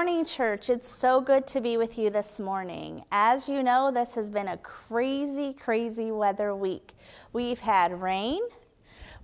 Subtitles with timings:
[0.00, 0.70] Morning, church.
[0.70, 3.04] It's so good to be with you this morning.
[3.12, 6.94] As you know, this has been a crazy, crazy weather week.
[7.34, 8.40] We've had rain,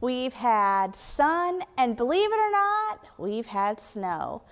[0.03, 4.43] we've had sun, and believe it or not, we've had snow.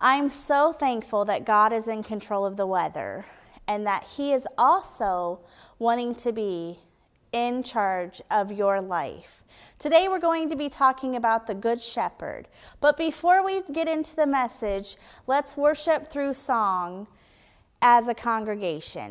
[0.00, 3.24] I'm so thankful that God is in control of the weather
[3.68, 5.42] and that He is also
[5.78, 6.80] wanting to be
[7.30, 9.41] in charge of your life.
[9.78, 12.48] Today we're going to be talking about the Good Shepherd.
[12.80, 17.06] But before we get into the message, let's worship through song
[17.80, 19.10] as a congregation.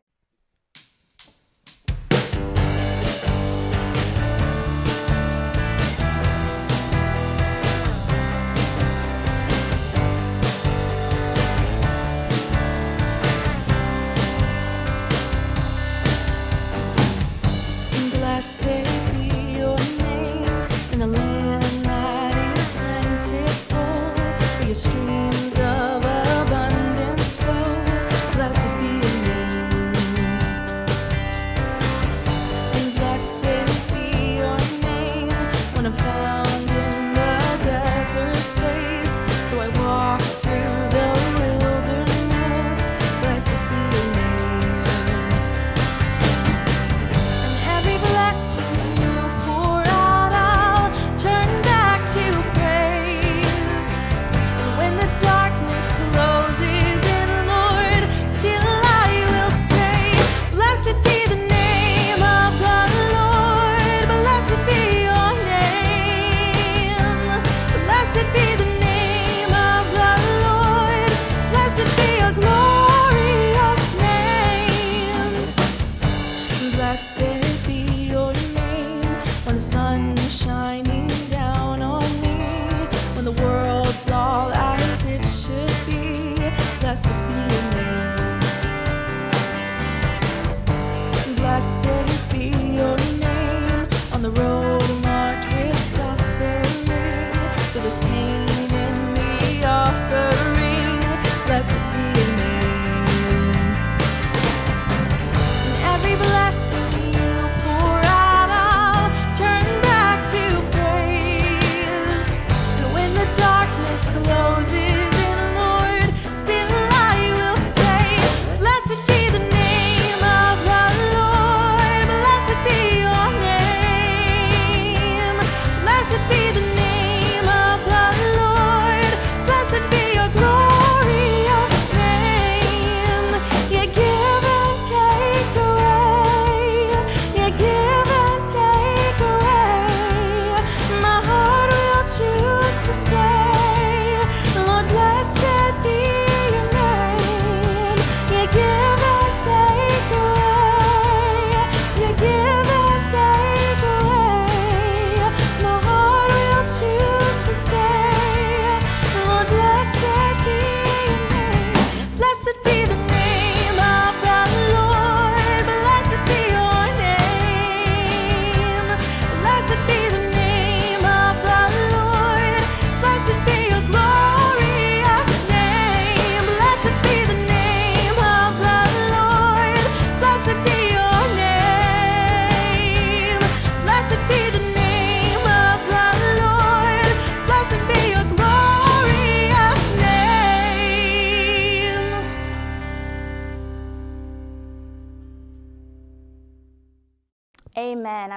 [80.39, 81.00] Amen.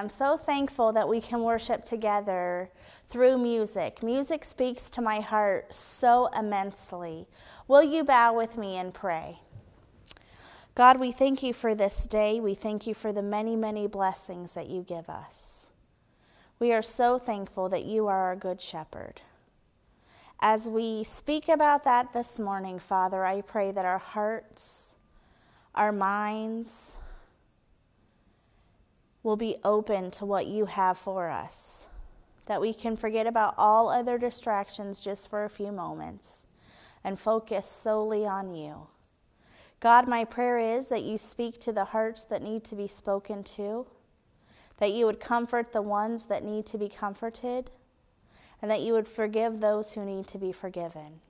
[0.04, 2.68] I'm so thankful that we can worship together
[3.08, 4.02] through music.
[4.02, 7.26] Music speaks to my heart so immensely.
[7.68, 9.38] Will you bow with me and pray?
[10.74, 12.38] God, we thank you for this day.
[12.38, 15.70] We thank you for the many, many blessings that you give us.
[16.58, 19.22] We are so thankful that you are our good shepherd.
[20.38, 24.96] As we speak about that this morning, Father, I pray that our hearts,
[25.74, 26.98] our minds,
[29.24, 31.88] will be open to what you have for us,
[32.46, 36.46] that we can forget about all other distractions just for a few moments
[37.02, 38.86] and focus solely on you.
[39.80, 43.42] God, my prayer is that you speak to the hearts that need to be spoken
[43.44, 43.86] to,
[44.76, 47.70] that you would comfort the ones that need to be comforted,
[48.60, 51.20] and that you would forgive those who need to be forgiven.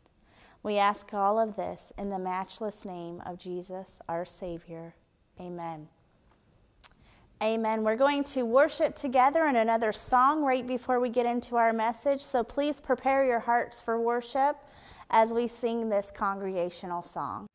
[0.62, 4.94] We ask all of this in the matchless name of Jesus, our Savior.
[5.40, 5.88] Amen.
[7.44, 7.84] Amen.
[7.84, 12.22] We're going to worship together in another song right before we get into our message.
[12.22, 14.56] So please prepare your hearts for worship
[15.10, 17.46] as we sing this congregational song.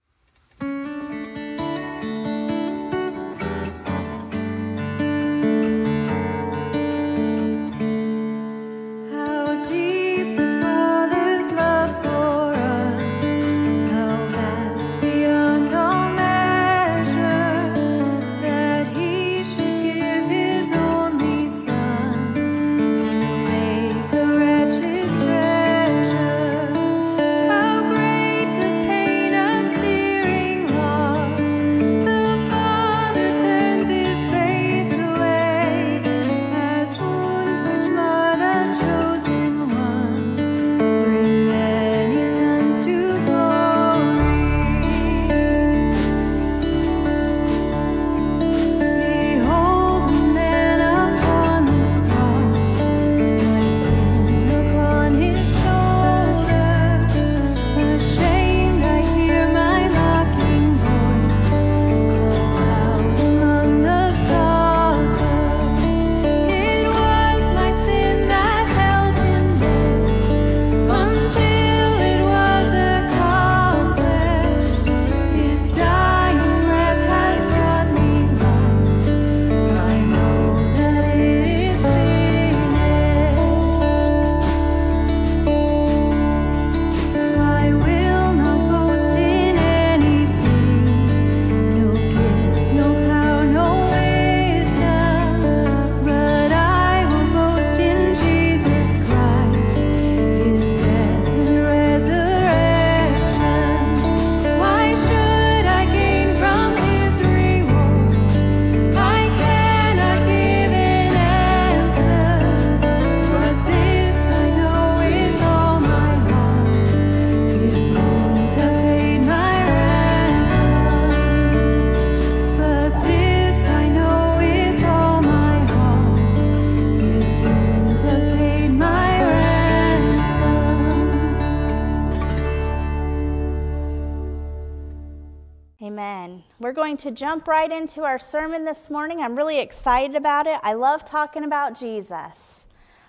[137.09, 139.19] To jump right into our sermon this morning.
[139.19, 140.59] I'm really excited about it.
[140.61, 142.67] I love talking about Jesus.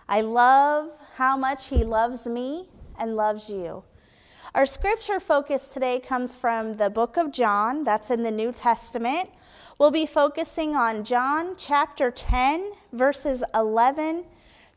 [0.09, 3.85] I love how much he loves me and loves you.
[4.55, 9.29] Our scripture focus today comes from the book of John, that's in the New Testament.
[9.79, 14.25] We'll be focusing on John chapter 10, verses 11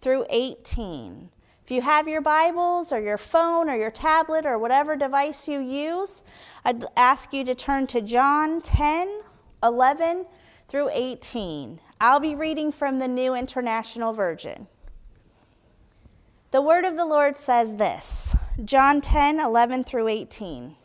[0.02, 1.30] through 18.
[1.64, 5.62] If you have your Bibles or your phone or your tablet or whatever device you
[5.62, 6.22] use,
[6.66, 9.22] I'd ask you to turn to John 10,
[9.64, 10.26] 11
[10.68, 11.80] through 18.
[12.02, 14.68] I'll be reading from the New International Version.
[16.52, 20.76] The word of the Lord says this John 10, 11 through 18.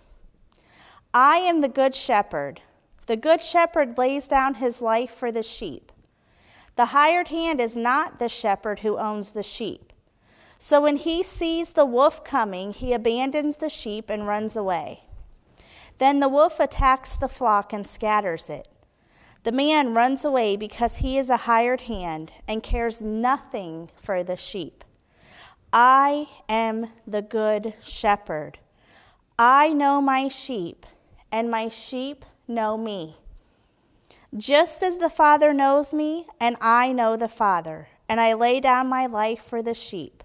[1.12, 2.60] I am the good shepherd.
[3.06, 5.90] The good shepherd lays down his life for the sheep.
[6.76, 9.92] The hired hand is not the shepherd who owns the sheep.
[10.58, 15.04] So when he sees the wolf coming, he abandons the sheep and runs away.
[15.98, 18.66] Then the wolf attacks the flock and scatters it.
[19.44, 24.36] The man runs away because he is a hired hand and cares nothing for the
[24.36, 24.84] sheep.
[25.72, 28.58] I am the good shepherd.
[29.38, 30.84] I know my sheep,
[31.30, 33.16] and my sheep know me.
[34.36, 38.88] Just as the Father knows me, and I know the Father, and I lay down
[38.88, 40.24] my life for the sheep.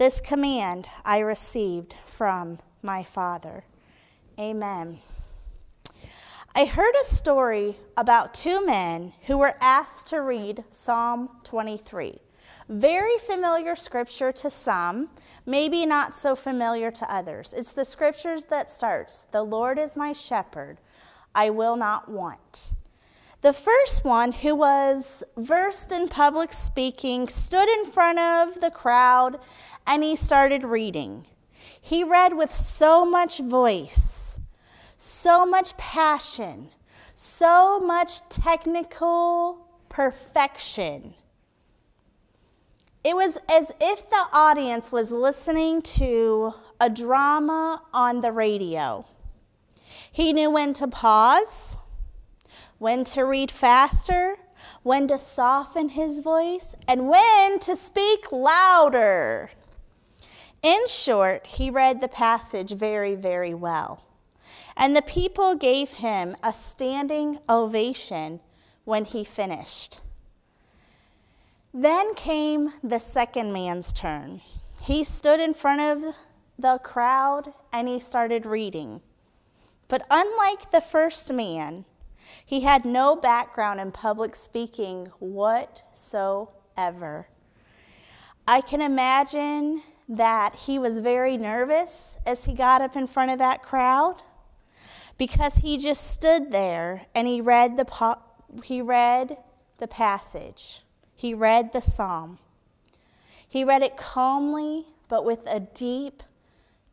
[0.00, 3.64] This command I received from my Father.
[4.38, 5.00] Amen.
[6.54, 12.18] I heard a story about two men who were asked to read Psalm 23.
[12.70, 15.10] Very familiar scripture to some,
[15.44, 17.52] maybe not so familiar to others.
[17.52, 20.80] It's the scriptures that starts, "The Lord is my shepherd,
[21.34, 22.72] I will not want."
[23.42, 29.40] The first one, who was versed in public speaking, stood in front of the crowd
[29.90, 31.26] and he started reading.
[31.80, 34.38] He read with so much voice,
[34.96, 36.68] so much passion,
[37.12, 41.14] so much technical perfection.
[43.02, 49.04] It was as if the audience was listening to a drama on the radio.
[50.12, 51.76] He knew when to pause,
[52.78, 54.36] when to read faster,
[54.84, 59.50] when to soften his voice, and when to speak louder.
[60.62, 64.04] In short, he read the passage very, very well.
[64.76, 68.40] And the people gave him a standing ovation
[68.84, 70.00] when he finished.
[71.72, 74.40] Then came the second man's turn.
[74.82, 76.14] He stood in front of
[76.58, 79.00] the crowd and he started reading.
[79.88, 81.84] But unlike the first man,
[82.44, 86.48] he had no background in public speaking whatsoever.
[88.46, 93.38] I can imagine that he was very nervous as he got up in front of
[93.38, 94.16] that crowd
[95.16, 98.18] because he just stood there and he read the, po-
[98.64, 99.36] he read
[99.78, 100.82] the passage.
[101.14, 102.38] He read the psalm.
[103.48, 106.24] He read it calmly, but with a deep,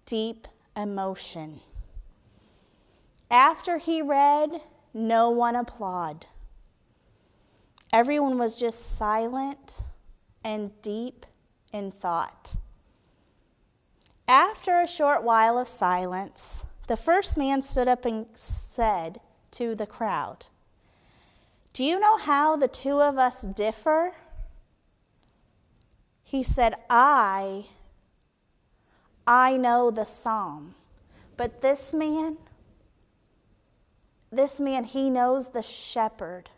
[0.06, 1.62] deep emotion.
[3.32, 4.62] After he read,
[4.94, 6.28] no one applauded.
[7.92, 9.84] Everyone was just silent
[10.44, 11.26] and deep
[11.74, 12.58] in thought.
[14.28, 19.88] After a short while of silence, the first man stood up and said to the
[19.88, 20.48] crowd,
[21.72, 24.16] do you know how the two of us differ?
[26.24, 27.68] He said, I,
[29.28, 30.74] I know the psalm,
[31.38, 32.38] but this man,
[34.32, 36.50] this man, he knows the shepherd.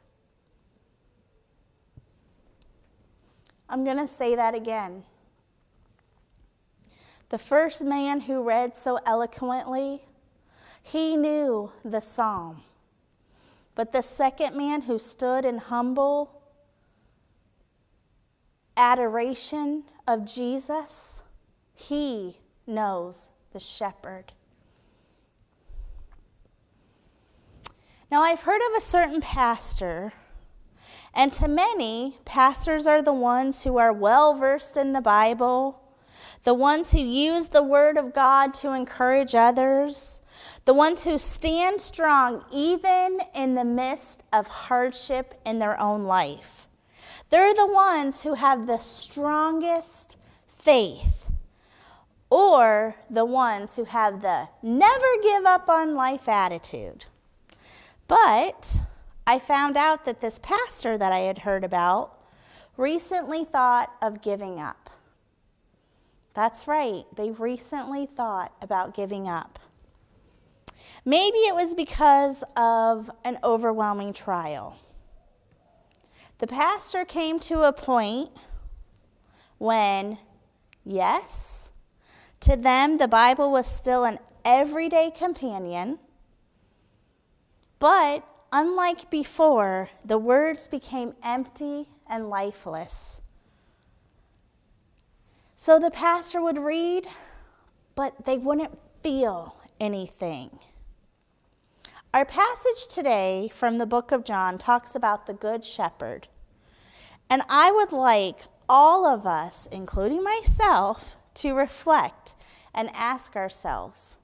[3.67, 5.03] I'm going to say that again.
[7.29, 10.03] The first man who read so eloquently,
[10.81, 12.63] he knew the psalm.
[13.75, 16.41] But the second man who stood in humble
[18.75, 21.21] adoration of Jesus,
[21.73, 24.33] he knows the shepherd.
[28.11, 30.13] Now, I've heard of a certain pastor,
[31.13, 35.79] and to many, pastors are the ones who are well versed in the Bible,
[36.43, 40.21] the ones who use the Word of God to encourage others,
[40.65, 46.67] the ones who stand strong even in the midst of hardship in their own life.
[47.29, 50.17] They're the ones who have the strongest
[50.47, 51.31] faith,
[52.29, 57.05] or the ones who have the never give up on life attitude.
[58.07, 58.81] But
[59.27, 62.17] I found out that this pastor that I had heard about
[62.77, 64.78] recently thought of giving up.
[66.39, 69.59] That's right, they recently thought about giving up.
[71.03, 74.77] Maybe it was because of an overwhelming trial.
[76.37, 78.29] The pastor came to a point
[79.57, 80.17] when,
[80.85, 81.71] yes,
[82.39, 85.99] to them the Bible was still an everyday companion,
[87.79, 93.23] but unlike before, the words became empty and lifeless.
[95.59, 97.05] So the pastor would read,
[97.93, 100.57] but they wouldn't feel anything.
[102.13, 106.29] Our passage today from the book of John talks about the Good Shepherd.
[107.29, 112.35] And I would like all of us, including myself, to reflect
[112.73, 114.19] and ask ourselves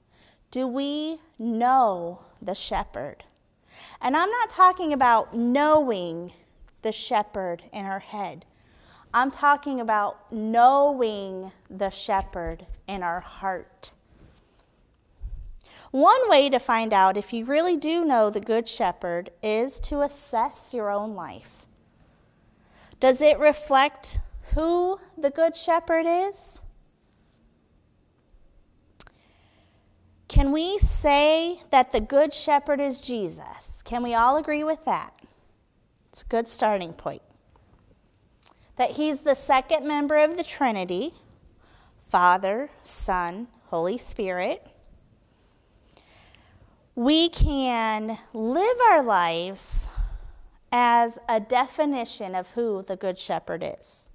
[0.50, 3.24] do we know the shepherd?
[4.00, 6.32] And I'm not talking about knowing
[6.80, 8.46] the shepherd in our head.
[9.16, 13.94] I'm talking about knowing the shepherd in our heart.
[15.90, 20.02] One way to find out if you really do know the Good Shepherd is to
[20.02, 21.64] assess your own life.
[23.00, 24.18] Does it reflect
[24.54, 26.60] who the Good Shepherd is?
[30.28, 33.80] Can we say that the Good Shepherd is Jesus?
[33.80, 35.18] Can we all agree with that?
[36.10, 37.22] It's a good starting point.
[38.76, 41.14] That he's the second member of the Trinity
[42.08, 44.66] Father, Son, Holy Spirit
[46.96, 49.86] we can live our lives
[50.72, 54.08] as a definition of who the Good Shepherd is.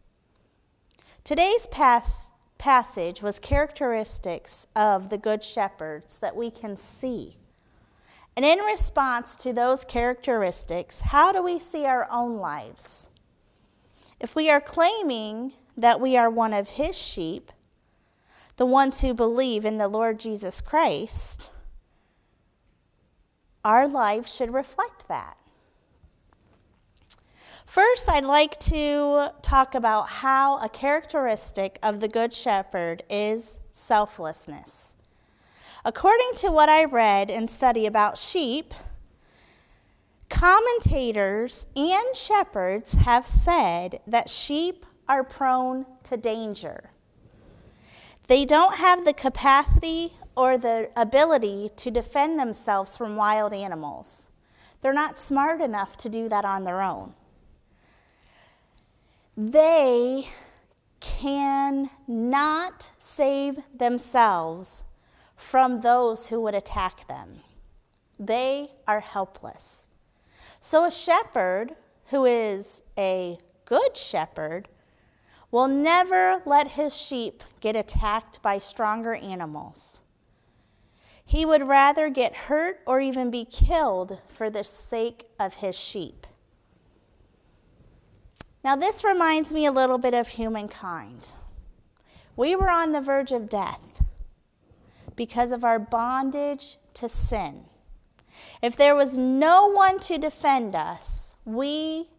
[1.23, 7.37] Today's pas- passage was characteristics of the Good Shepherds that we can see.
[8.35, 13.07] And in response to those characteristics, how do we see our own lives?
[14.21, 17.51] If we are claiming that we are one of His sheep,
[18.55, 21.49] the ones who believe in the Lord Jesus Christ,
[23.65, 25.37] our lives should reflect that.
[27.65, 34.95] First, I'd like to talk about how a characteristic of the Good Shepherd is selflessness.
[35.83, 38.75] According to what I read and study about sheep,
[40.31, 46.89] commentators and shepherds have said that sheep are prone to danger.
[48.25, 54.29] They don't have the capacity or the ability to defend themselves from wild animals.
[54.81, 57.13] They're not smart enough to do that on their own
[59.37, 60.27] they
[60.99, 64.83] cannot save themselves
[65.35, 67.39] from those who would attack them.
[68.19, 69.87] They are helpless.
[70.63, 71.75] So, a shepherd
[72.11, 74.67] who is a good shepherd
[75.49, 80.03] will never let his sheep get attacked by stronger animals.
[81.25, 86.27] He would rather get hurt or even be killed for the sake of his sheep.
[88.63, 91.33] Now, this reminds me a little bit of humankind.
[92.35, 94.03] We were on the verge of death
[95.15, 97.65] because of our bondage to sin.
[98.61, 102.09] If there was no one to defend us, we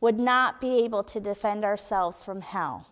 [0.00, 2.88] would not be able to defend ourselves from hell.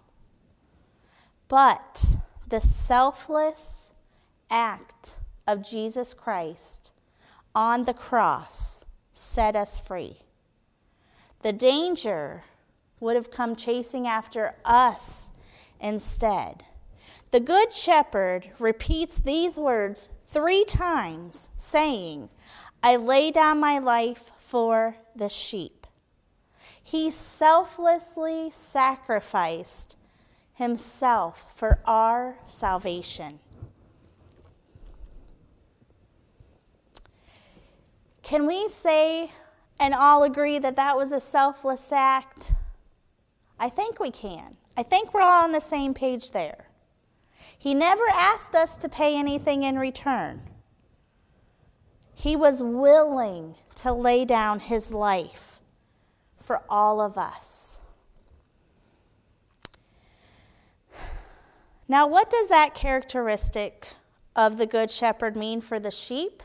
[1.48, 2.16] But
[2.48, 3.92] the selfless
[4.50, 6.92] act of Jesus Christ
[7.54, 10.18] on the cross set us free.
[11.42, 12.42] The danger
[13.00, 15.30] would have come chasing after us
[15.78, 16.64] instead.
[17.30, 22.28] The Good Shepherd repeats these words three times, saying,
[22.82, 25.86] I lay down my life for the sheep.
[26.82, 29.96] He selflessly sacrificed
[30.52, 33.38] himself for our salvation.
[38.22, 39.30] Can we say
[39.78, 42.54] and all agree that that was a selfless act?
[43.58, 44.56] I think we can.
[44.76, 46.63] I think we're all on the same page there.
[47.64, 50.42] He never asked us to pay anything in return.
[52.12, 55.60] He was willing to lay down his life
[56.38, 57.78] for all of us.
[61.88, 63.94] Now, what does that characteristic
[64.36, 66.42] of the Good Shepherd mean for the sheep?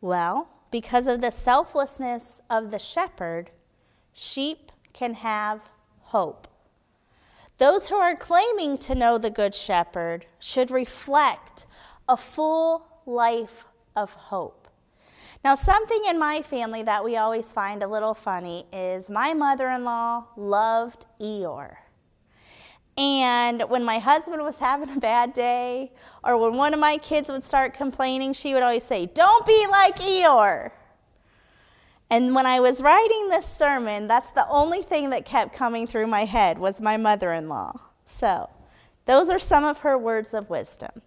[0.00, 3.50] Well, because of the selflessness of the shepherd,
[4.12, 5.70] sheep can have
[6.02, 6.46] hope.
[7.58, 11.66] Those who are claiming to know the Good Shepherd should reflect
[12.08, 14.68] a full life of hope.
[15.44, 19.68] Now, something in my family that we always find a little funny is my mother
[19.68, 21.76] in law loved Eeyore.
[22.96, 27.28] And when my husband was having a bad day, or when one of my kids
[27.28, 30.70] would start complaining, she would always say, Don't be like Eeyore.
[32.14, 36.06] And when I was writing this sermon, that's the only thing that kept coming through
[36.06, 37.80] my head was my mother-in-law.
[38.04, 38.50] So,
[39.04, 41.02] those are some of her words of wisdom.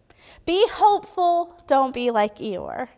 [0.45, 2.89] Be hopeful, don't be like Eeyore.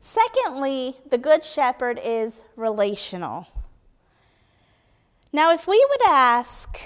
[0.00, 3.46] Secondly, the Good Shepherd is relational.
[5.32, 6.78] Now, if we would ask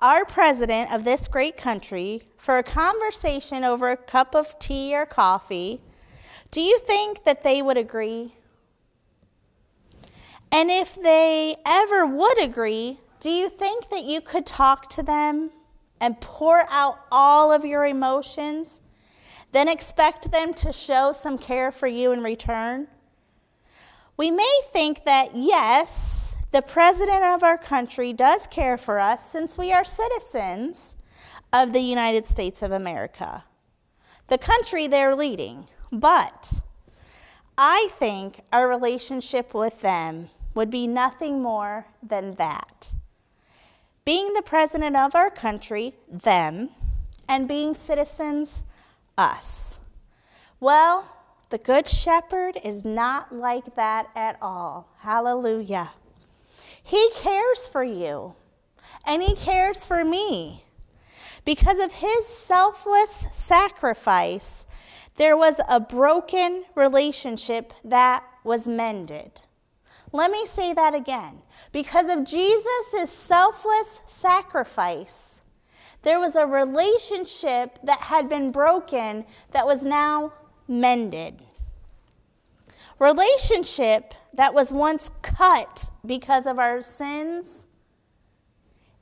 [0.00, 5.04] our president of this great country for a conversation over a cup of tea or
[5.04, 5.80] coffee,
[6.52, 8.34] do you think that they would agree?
[10.50, 15.50] And if they ever would agree, do you think that you could talk to them
[16.00, 18.82] and pour out all of your emotions,
[19.52, 22.88] then expect them to show some care for you in return?
[24.16, 29.58] We may think that, yes, the president of our country does care for us since
[29.58, 30.96] we are citizens
[31.52, 33.44] of the United States of America,
[34.28, 35.68] the country they're leading.
[35.92, 36.60] But
[37.56, 42.96] I think our relationship with them would be nothing more than that.
[44.04, 46.70] Being the president of our country, them,
[47.28, 48.64] and being citizens,
[49.16, 49.78] us.
[50.58, 51.14] Well,
[51.50, 54.88] the Good Shepherd is not like that at all.
[54.98, 55.92] Hallelujah.
[56.82, 58.34] He cares for you,
[59.06, 60.64] and He cares for me.
[61.44, 64.66] Because of His selfless sacrifice,
[65.14, 69.40] there was a broken relationship that was mended.
[70.12, 71.42] Let me say that again.
[71.72, 75.42] Because of Jesus' selfless sacrifice,
[76.02, 80.32] there was a relationship that had been broken that was now
[80.66, 81.42] mended.
[82.98, 87.66] Relationship that was once cut because of our sins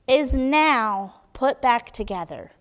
[0.09, 2.53] is now put back together.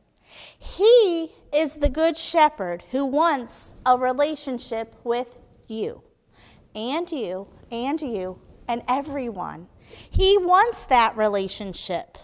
[0.58, 6.05] He is the good shepherd who wants a relationship with you
[6.76, 9.68] and you and you and everyone
[10.10, 12.18] He wants that relationship.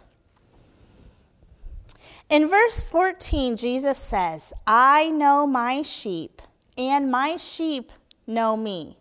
[2.29, 6.41] In verse 14, Jesus says, I know my sheep,
[6.77, 7.91] and my sheep
[8.25, 8.97] know me.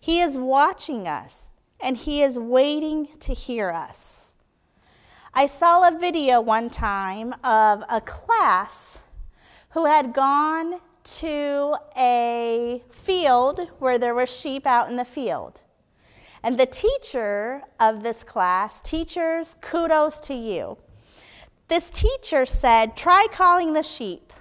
[0.00, 4.34] He is watching us, and He is waiting to hear us.
[5.34, 9.00] I saw a video one time of a class
[9.70, 15.62] who had gone to a field where there were sheep out in the field.
[16.42, 20.78] And the teacher of this class, teachers, kudos to you.
[21.68, 24.32] This teacher said, try calling the sheep.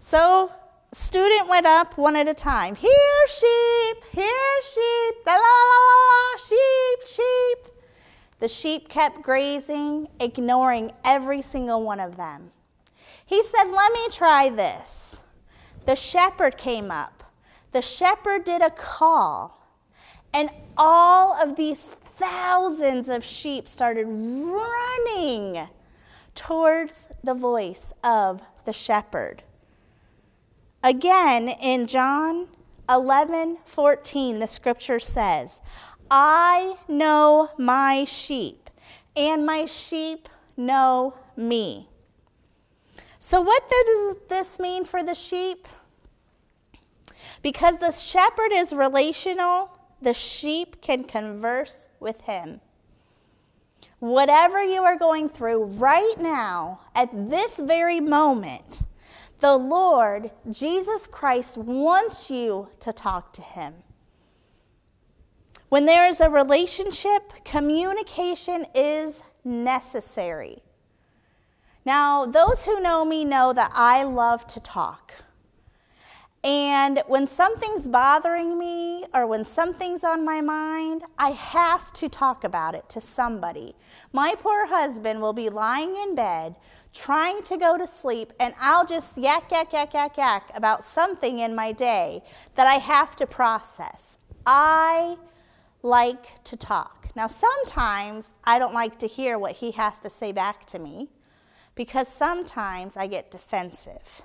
[0.00, 0.52] So
[0.92, 2.74] student went up one at a time.
[2.74, 7.74] Here, sheep, here, sheep, la la la la, sheep, sheep.
[8.38, 12.50] The sheep kept grazing, ignoring every single one of them.
[13.24, 15.22] He said, Let me try this.
[15.84, 17.22] The shepherd came up.
[17.72, 19.60] The shepherd did a call,
[20.32, 25.68] and all of these thousands of sheep started running
[26.34, 29.42] towards the voice of the shepherd.
[30.82, 32.48] Again, in John
[32.88, 35.60] 11 14, the scripture says,
[36.10, 38.70] I know my sheep,
[39.16, 41.88] and my sheep know me.
[43.26, 45.66] So, what does this mean for the sheep?
[47.40, 49.70] Because the shepherd is relational,
[50.02, 52.60] the sheep can converse with him.
[53.98, 58.82] Whatever you are going through right now, at this very moment,
[59.38, 63.72] the Lord, Jesus Christ, wants you to talk to him.
[65.70, 70.62] When there is a relationship, communication is necessary.
[71.84, 75.12] Now, those who know me know that I love to talk.
[76.42, 82.44] And when something's bothering me or when something's on my mind, I have to talk
[82.44, 83.74] about it to somebody.
[84.12, 86.56] My poor husband will be lying in bed
[86.92, 91.40] trying to go to sleep, and I'll just yak, yak, yak, yak, yak about something
[91.40, 92.22] in my day
[92.54, 94.18] that I have to process.
[94.46, 95.16] I
[95.82, 97.08] like to talk.
[97.16, 101.08] Now, sometimes I don't like to hear what he has to say back to me
[101.74, 104.22] because sometimes I get defensive.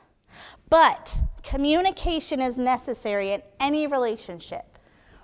[0.69, 4.77] But communication is necessary in any relationship.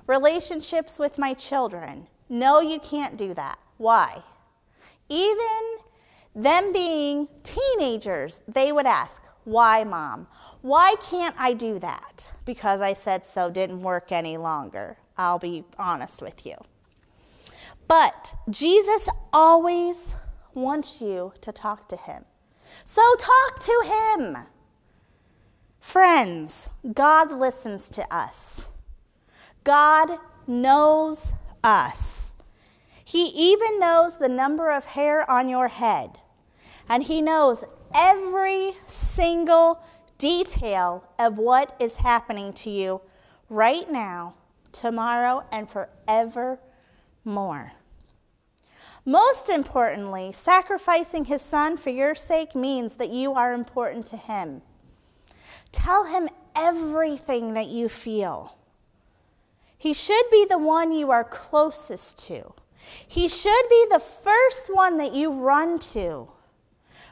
[0.08, 2.08] Relationships with my children.
[2.30, 3.60] No, you can't do that.
[3.78, 4.24] Why?
[5.10, 5.78] Even
[6.36, 10.28] them being teenagers, they would ask, Why, mom?
[10.62, 12.34] Why can't I do that?
[12.46, 14.98] Because I said so didn't work any longer.
[15.18, 16.56] I'll be honest with you.
[17.88, 20.16] But Jesus always
[20.56, 22.26] wants you to talk to him.
[22.84, 24.38] So talk to him.
[25.80, 28.70] Friends, God listens to us.
[29.64, 32.34] God knows us.
[33.04, 36.20] He even knows the number of hair on your head.
[36.90, 37.66] And He knows
[37.96, 39.84] every single
[40.18, 43.02] detail of what is happening to you
[43.50, 44.36] right now
[44.76, 47.72] tomorrow, and forevermore.
[49.06, 54.64] Most importantly, sacrificing his son for your sake means that you are important to him.
[55.72, 58.58] Tell him everything that you feel.
[59.78, 62.54] He should be the one you are closest to.
[63.08, 66.30] He should be the first one that you run to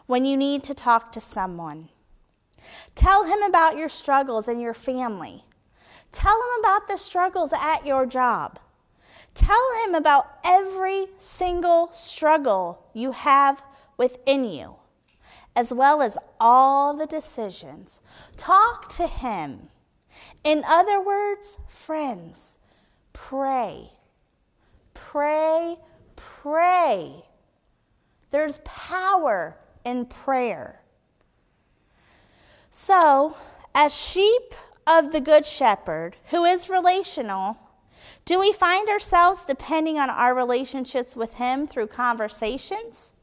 [0.08, 1.90] when you need to talk to someone.
[2.96, 5.44] Tell him about your struggles and your family.
[6.12, 8.60] Tell him about the struggles at your job.
[9.34, 13.64] Tell him about every single struggle you have
[13.98, 14.76] within you,
[15.56, 18.02] as well as all the decisions.
[18.38, 19.70] Talk to him.
[20.44, 22.60] In other words, friends,
[23.12, 23.92] pray.
[24.94, 25.78] Pray,
[26.16, 27.26] pray.
[28.30, 30.82] There's power in prayer.
[32.70, 33.38] So,
[33.76, 34.56] as sheep
[34.88, 37.58] of the Good Shepherd, who is relational,
[38.26, 43.14] do we find ourselves depending on our relationships with Him through conversations,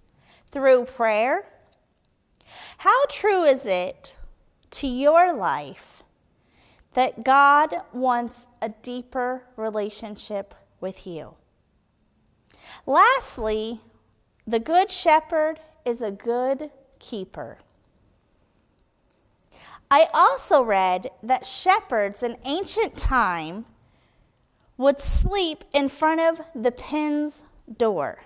[0.50, 1.46] through prayer?
[2.78, 4.18] How true is it
[4.72, 6.02] to your life
[6.92, 11.34] that God wants a deeper relationship with you?
[12.86, 13.80] Lastly,
[14.46, 17.58] the Good Shepherd is a good keeper.
[19.90, 23.64] I also read that shepherds in ancient time
[24.80, 27.44] would sleep in front of the pen's
[27.76, 28.22] door.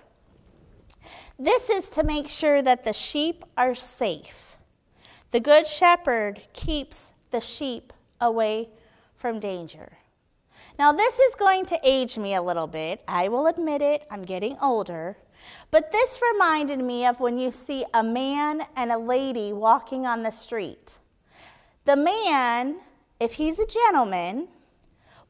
[1.37, 4.55] This is to make sure that the sheep are safe.
[5.31, 7.91] The good shepherd keeps the sheep
[8.21, 8.69] away
[9.15, 9.97] from danger.
[10.79, 13.03] Now, this is going to age me a little bit.
[13.05, 15.17] I will admit it, I'm getting older.
[15.71, 20.23] But this reminded me of when you see a man and a lady walking on
[20.23, 20.99] the street.
[21.83, 22.77] The man,
[23.19, 24.47] if he's a gentleman,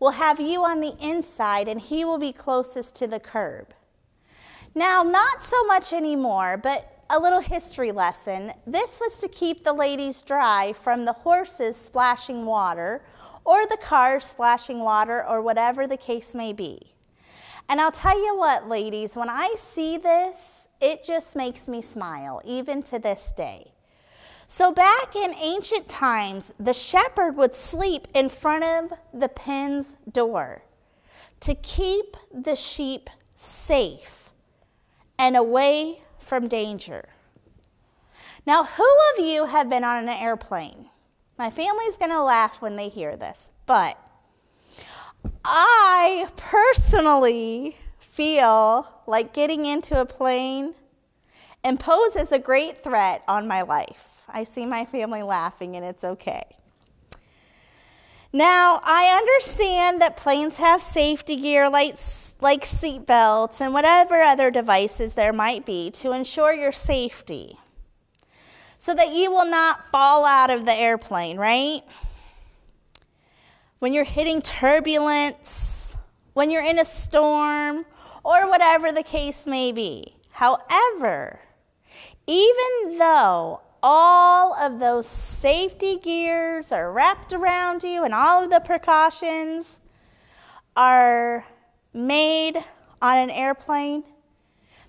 [0.05, 3.73] will have you on the inside and he will be closest to the curb.
[4.75, 8.53] Now, not so much anymore, but a little history lesson.
[8.67, 13.03] This was to keep the ladies dry from the horses splashing water
[13.45, 16.93] or the cars splashing water or whatever the case may be.
[17.67, 22.43] And I'll tell you what, ladies, when I see this, it just makes me smile,
[22.45, 23.71] even to this day.
[24.47, 30.61] So, back in ancient times, the shepherd would sleep in front of the pen's door
[31.39, 34.29] to keep the sheep safe
[35.17, 37.09] and away from danger.
[38.45, 40.89] Now, who of you have been on an airplane?
[41.37, 43.97] My family's going to laugh when they hear this, but
[45.43, 50.75] I personally feel like getting into a plane
[51.63, 54.14] imposes a great threat on my life.
[54.29, 56.43] I see my family laughing, and it's okay.
[58.33, 61.95] Now, I understand that planes have safety gear like,
[62.41, 67.57] like seat belts and whatever other devices there might be to ensure your safety
[68.77, 71.81] so that you will not fall out of the airplane, right?
[73.79, 75.95] When you're hitting turbulence,
[76.33, 77.85] when you're in a storm,
[78.25, 80.15] or whatever the case may be.
[80.31, 81.39] However,
[82.27, 88.59] even though all of those safety gears are wrapped around you and all of the
[88.59, 89.79] precautions
[90.75, 91.45] are
[91.93, 92.57] made
[92.99, 94.03] on an airplane.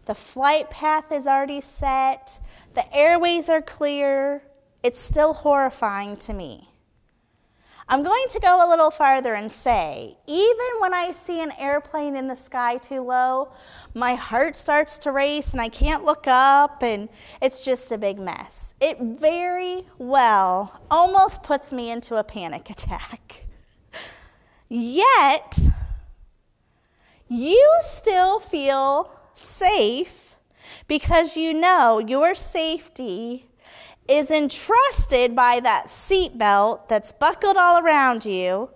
[0.06, 2.40] The flight path is already set,
[2.72, 4.42] the airways are clear.
[4.82, 6.70] It's still horrifying to me.
[7.88, 12.16] I'm going to go a little farther and say, even when I see an airplane
[12.16, 13.52] in the sky too low,
[13.94, 17.08] my heart starts to race and I can't look up, and
[17.40, 18.74] it's just a big mess.
[18.80, 23.46] It very well almost puts me into a panic attack.
[24.68, 25.60] Yet,
[27.28, 30.34] you still feel safe
[30.88, 33.46] because you know your safety
[34.08, 38.70] is entrusted by that seatbelt that's buckled all around you,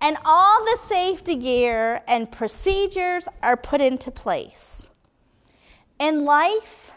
[0.00, 4.90] and all the safety gear and procedures are put into place.
[5.98, 6.90] In life,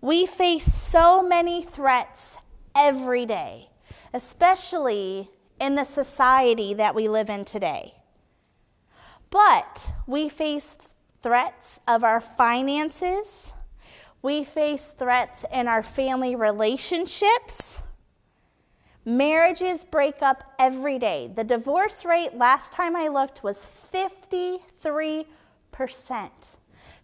[0.00, 2.38] we face so many threats
[2.74, 3.68] every day,
[4.14, 5.28] especially
[5.60, 7.94] in the society that we live in today.
[9.28, 10.78] But we face
[11.20, 13.52] threats of our finances
[14.22, 17.82] we face threats in our family relationships.
[19.04, 21.30] Marriages break up every day.
[21.34, 24.56] The divorce rate last time I looked was 53%.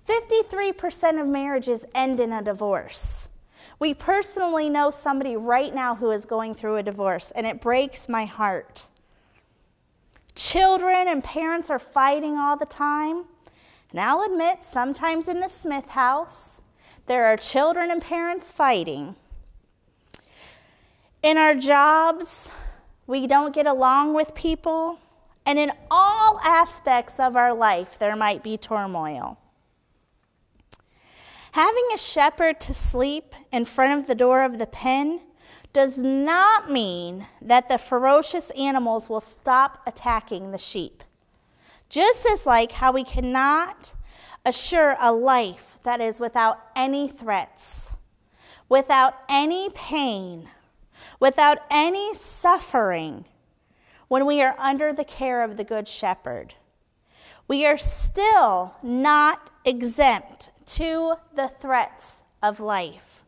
[0.07, 3.29] 53% of marriages end in a divorce.
[3.79, 8.09] We personally know somebody right now who is going through a divorce, and it breaks
[8.09, 8.88] my heart.
[10.35, 13.24] Children and parents are fighting all the time.
[13.90, 16.61] And I'll admit, sometimes in the Smith house,
[17.07, 19.16] there are children and parents fighting.
[21.23, 22.51] In our jobs,
[23.07, 25.01] we don't get along with people.
[25.45, 29.38] And in all aspects of our life, there might be turmoil.
[31.53, 35.21] Having a shepherd to sleep in front of the door of the pen
[35.73, 41.03] does not mean that the ferocious animals will stop attacking the sheep.
[41.88, 43.95] Just as like how we cannot
[44.46, 47.92] assure a life that is without any threats,
[48.68, 50.48] without any pain,
[51.18, 53.24] without any suffering
[54.06, 56.54] when we are under the care of the Good Shepherd.
[57.48, 63.24] We are still not exempt to the threats of life.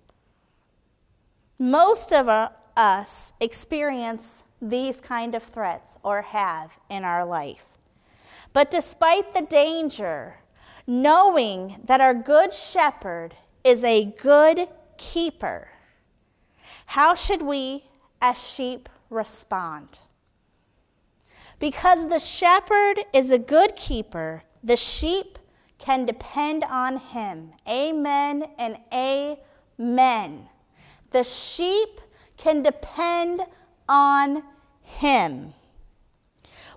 [1.59, 2.29] Most of
[2.77, 7.67] us experience these kind of threats or have in our life.
[8.53, 10.39] But despite the danger
[10.89, 15.69] knowing that our good shepherd is a good keeper,
[16.87, 17.85] how should we
[18.23, 19.99] as sheep respond?
[21.59, 25.39] Because the shepherd is a good keeper, the sheep
[25.77, 27.53] can depend on him.
[27.69, 30.49] Amen and amen.
[31.11, 32.01] The sheep
[32.39, 33.43] can depend
[33.89, 34.43] on
[34.81, 35.53] him.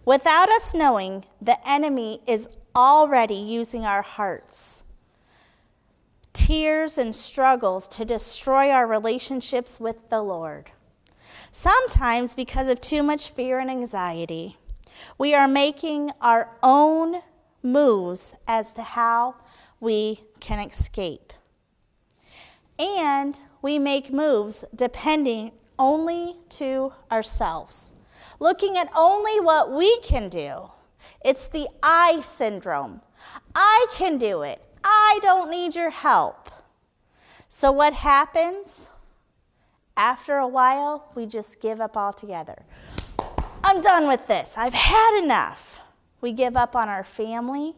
[0.04, 4.84] Without us knowing, the enemy is already using our hearts,
[6.34, 10.72] tears, and struggles to destroy our relationships with the Lord.
[11.52, 14.58] Sometimes because of too much fear and anxiety.
[15.18, 17.22] We are making our own
[17.64, 19.36] moves as to how
[19.80, 21.34] we can escape.
[22.80, 27.94] And we make moves depending only to ourselves,
[28.40, 30.70] looking at only what we can do.
[31.24, 33.02] It's the I syndrome.
[33.56, 34.62] I can do it.
[34.84, 36.50] I don't need your help.
[37.48, 38.90] So, what happens?
[39.98, 42.64] After a while, we just give up altogether.
[43.64, 44.56] I'm done with this.
[44.58, 45.80] I've had enough.
[46.22, 47.76] We give up on our family.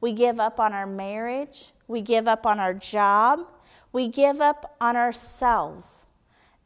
[0.00, 1.72] We give up on our marriage.
[1.88, 3.46] We give up on our job.
[3.92, 6.06] We give up on ourselves.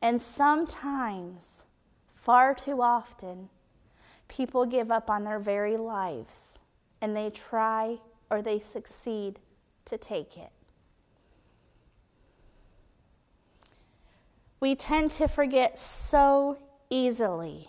[0.03, 1.65] And sometimes,
[2.15, 3.49] far too often,
[4.29, 6.59] people give up on their very lives
[7.01, 7.99] and they try
[8.31, 9.39] or they succeed
[9.85, 10.51] to take it.
[14.61, 16.57] We tend to forget so
[16.89, 17.69] easily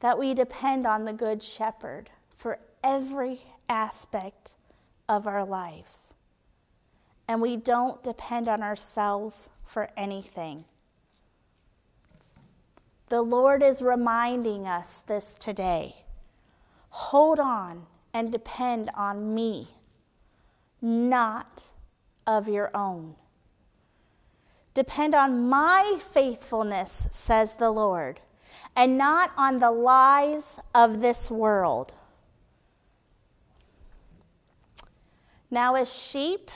[0.00, 4.56] that we depend on the Good Shepherd for every aspect
[5.08, 6.14] of our lives.
[7.28, 10.64] And we don't depend on ourselves for anything.
[13.08, 16.04] The Lord is reminding us this today.
[16.88, 19.68] Hold on and depend on me,
[20.80, 21.72] not
[22.26, 23.16] of your own.
[24.72, 28.20] Depend on my faithfulness, says the Lord,
[28.74, 31.94] and not on the lies of this world.
[35.50, 36.50] Now, as sheep,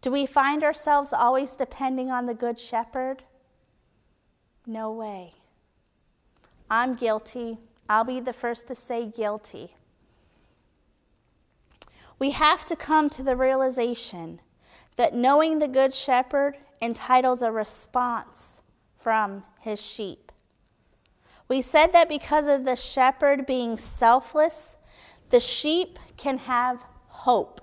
[0.00, 3.24] do we find ourselves always depending on the Good Shepherd?
[4.66, 5.34] No way.
[6.70, 7.58] I'm guilty.
[7.88, 9.74] I'll be the first to say guilty.
[12.18, 14.40] We have to come to the realization
[14.96, 18.62] that knowing the Good Shepherd entitles a response
[18.96, 20.32] from his sheep.
[21.48, 24.76] We said that because of the shepherd being selfless,
[25.30, 27.60] the sheep can have hope.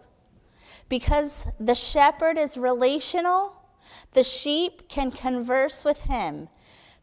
[0.88, 3.56] Because the shepherd is relational,
[4.12, 6.50] the sheep can converse with him.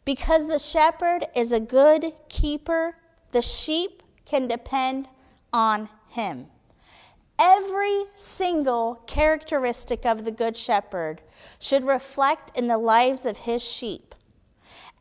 [0.08, 2.96] Because the shepherd is a good keeper,
[3.32, 5.06] the sheep can depend
[5.52, 6.46] on him.
[7.38, 11.20] Every single characteristic of the Good Shepherd
[11.58, 14.14] should reflect in the lives of his sheep.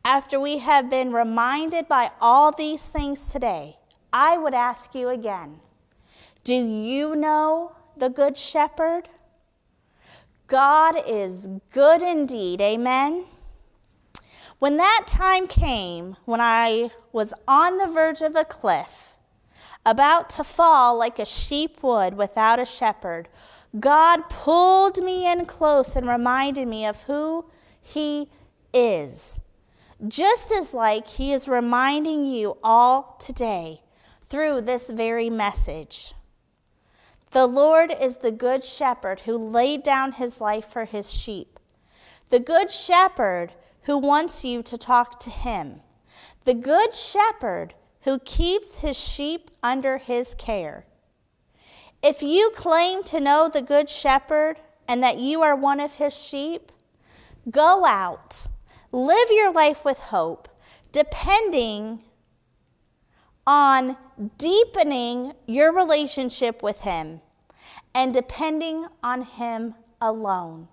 [0.04, 3.78] After we have been reminded by all these things today,
[4.12, 5.60] I would ask you again
[6.44, 9.08] do you know the Good Shepherd?
[10.48, 13.24] God is good indeed, amen?
[14.58, 19.16] When that time came, when I was on the verge of a cliff,
[19.86, 23.28] about to fall like a sheep would without a shepherd,
[23.78, 27.46] God pulled me in close and reminded me of who
[27.80, 28.30] He
[28.74, 29.38] is.
[30.06, 33.78] Just as like He is reminding you all today
[34.22, 36.14] through this very message.
[37.30, 41.58] The Lord is the good shepherd who laid down his life for his sheep.
[42.30, 43.52] The good shepherd
[43.88, 45.80] who wants you to talk to him.
[46.44, 47.72] The good shepherd
[48.02, 50.84] who keeps his sheep under his care.
[52.02, 56.14] If you claim to know the Good Shepherd and that you are one of his
[56.14, 56.70] sheep,
[57.50, 58.46] go out,
[58.92, 60.50] live your life with hope,
[60.92, 62.02] depending
[63.46, 63.96] on
[64.36, 67.22] deepening your relationship with him
[67.94, 70.68] and depending on him alone.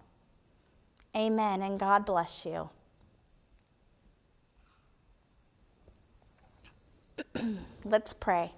[1.16, 2.72] Amen, and God bless you.
[7.86, 8.54] Let's pray.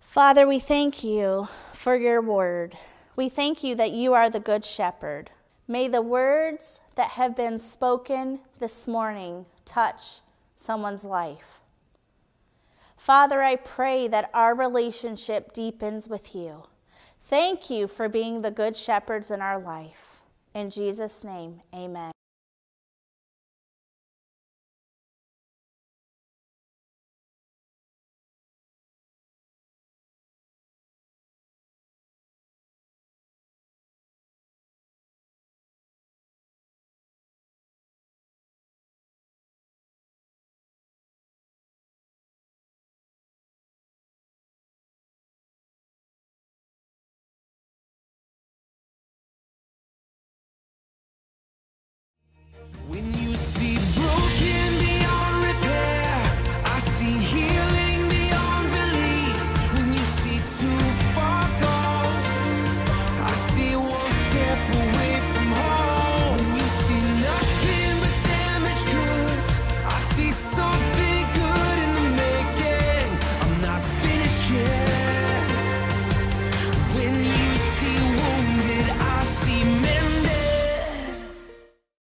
[0.00, 2.76] Father, we thank you for your word.
[3.16, 5.30] We thank you that you are the good shepherd.
[5.68, 10.20] May the words that have been spoken this morning touch
[10.54, 11.60] someone's life.
[12.96, 16.64] Father, I pray that our relationship deepens with you.
[17.20, 20.22] Thank you for being the good shepherds in our life.
[20.54, 22.15] In Jesus' name, amen.